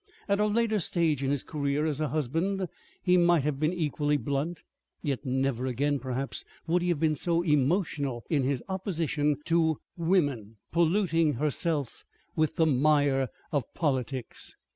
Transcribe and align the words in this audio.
At 0.27 0.39
a 0.39 0.47
later 0.47 0.79
stage 0.79 1.21
in 1.21 1.29
his 1.29 1.43
career 1.43 1.85
as 1.85 2.01
a 2.01 2.07
husband 2.07 2.67
he 3.03 3.17
might 3.17 3.43
have 3.43 3.59
been 3.59 3.71
equally 3.71 4.17
blunt; 4.17 4.63
yet 5.03 5.27
never 5.27 5.67
again, 5.67 5.99
perhaps, 5.99 6.43
would 6.65 6.81
he 6.81 6.89
have 6.89 6.99
been 6.99 7.13
so 7.13 7.43
emotional 7.43 8.23
in 8.27 8.41
his 8.41 8.63
opposition 8.67 9.37
to 9.45 9.77
woman 9.95 10.55
polluting 10.71 11.33
herself 11.33 12.03
with 12.35 12.55
the 12.55 12.65
mire 12.65 13.29
of 13.51 13.71
politics. 13.75 14.55